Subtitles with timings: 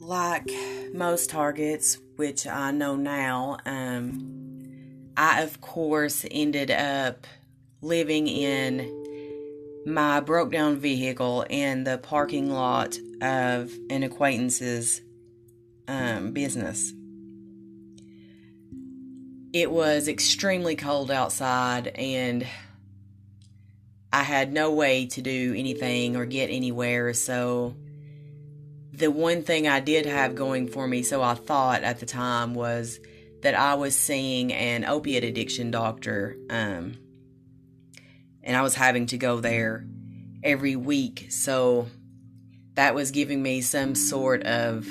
[0.00, 0.50] like
[0.94, 7.26] most targets, which I know now, um, I of course ended up
[7.82, 8.96] living in
[9.86, 15.02] my broke down vehicle in the parking lot of an acquaintance's
[15.86, 16.92] um, business.
[19.52, 22.46] It was extremely cold outside, and
[24.12, 27.12] I had no way to do anything or get anywhere.
[27.14, 27.74] So,
[28.92, 32.54] the one thing I did have going for me, so I thought at the time,
[32.54, 33.00] was
[33.42, 36.36] that I was seeing an opiate addiction doctor.
[36.50, 36.96] Um,
[38.42, 39.86] and I was having to go there
[40.42, 41.26] every week.
[41.30, 41.88] So
[42.74, 44.88] that was giving me some sort of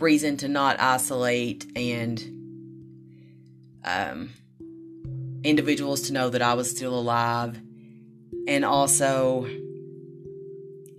[0.00, 2.20] reason to not isolate and
[3.84, 4.30] um,
[5.44, 7.60] individuals to know that I was still alive,
[8.46, 9.46] and also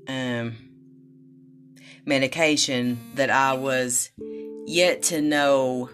[0.07, 0.55] um,
[2.09, 4.09] medication that I was
[4.65, 5.89] yet to know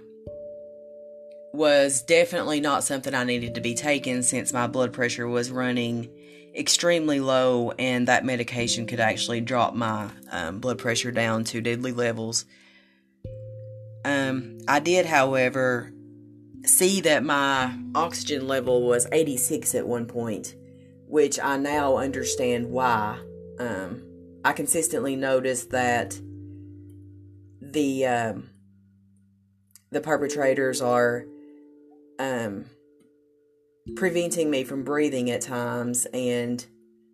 [1.54, 6.10] was definitely not something I needed to be taking since my blood pressure was running
[6.56, 11.92] extremely low, and that medication could actually drop my um, blood pressure down to deadly
[11.92, 12.46] levels.
[14.06, 15.92] Um, I did, however,
[16.66, 20.56] see that my oxygen level was 86 at one point,
[21.08, 23.20] which I now understand why.
[23.60, 24.15] Um,
[24.46, 26.22] I consistently noticed that
[27.60, 28.52] the um,
[29.92, 31.26] the perpetrators are
[32.20, 32.66] um,
[33.96, 36.64] preventing me from breathing at times and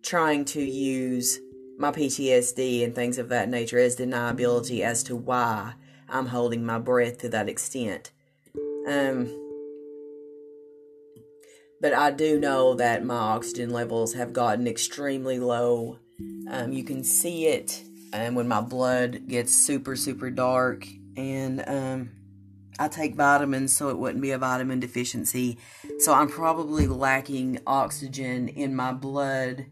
[0.04, 1.40] trying to use
[1.78, 5.76] my PTSD and things of that nature as deniability as to why
[6.10, 8.11] I'm holding my breath to that extent.
[8.86, 9.38] Um,
[11.80, 15.98] but I do know that my oxygen levels have gotten extremely low.
[16.52, 17.82] Um, you can see it
[18.12, 20.86] um, when my blood gets super, super dark,
[21.16, 22.12] and um,
[22.78, 25.58] I take vitamins so it wouldn't be a vitamin deficiency.
[26.00, 29.66] So I'm probably lacking oxygen in my blood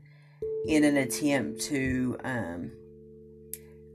[0.65, 2.71] in an attempt to um,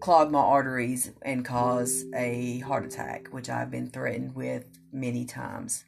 [0.00, 5.86] clog my arteries and cause a heart attack, which I've been threatened with many times.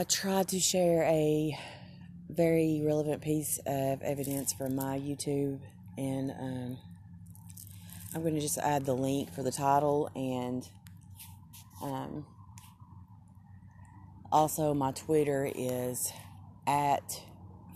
[0.00, 1.58] I tried to share a
[2.30, 5.60] very relevant piece of evidence from my YouTube,
[5.98, 6.78] and um,
[8.14, 10.66] I'm going to just add the link for the title and
[11.82, 12.24] um,
[14.32, 16.10] also my Twitter is
[16.66, 17.20] at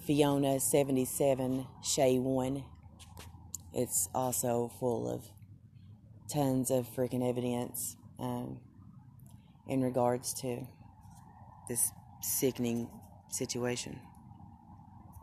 [0.09, 2.65] Fiona77 Shay1.
[3.75, 5.27] It's also full of
[6.33, 8.61] tons of freaking evidence um,
[9.69, 10.67] in regards to
[11.69, 11.93] this
[12.25, 12.89] sickening
[13.29, 14.01] situation.